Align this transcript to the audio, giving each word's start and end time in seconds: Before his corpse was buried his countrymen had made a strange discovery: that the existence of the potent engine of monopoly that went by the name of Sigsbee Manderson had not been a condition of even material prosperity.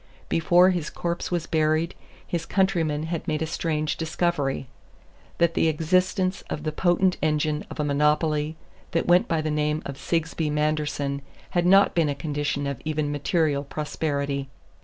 Before 0.29 0.71
his 0.71 0.89
corpse 0.89 1.29
was 1.29 1.45
buried 1.45 1.93
his 2.25 2.47
countrymen 2.47 3.03
had 3.03 3.27
made 3.27 3.43
a 3.43 3.45
strange 3.45 3.97
discovery: 3.97 4.65
that 5.37 5.53
the 5.53 5.67
existence 5.67 6.41
of 6.49 6.63
the 6.63 6.71
potent 6.71 7.17
engine 7.21 7.65
of 7.69 7.77
monopoly 7.85 8.55
that 8.93 9.05
went 9.05 9.27
by 9.27 9.41
the 9.41 9.51
name 9.51 9.83
of 9.85 9.99
Sigsbee 9.99 10.49
Manderson 10.49 11.21
had 11.51 11.67
not 11.67 11.93
been 11.93 12.09
a 12.09 12.15
condition 12.15 12.65
of 12.65 12.81
even 12.83 13.11
material 13.11 13.63
prosperity. 13.63 14.49